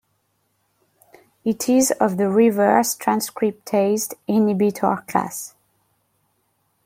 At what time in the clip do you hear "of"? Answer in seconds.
1.99-2.17